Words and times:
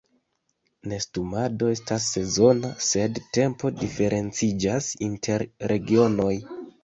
Nestumado 0.91 1.67
estas 1.73 2.07
sezona, 2.15 2.71
sed 2.87 3.21
tempo 3.39 3.71
diferenciĝas 3.83 4.89
inter 5.09 5.47
regionoj. 5.73 6.35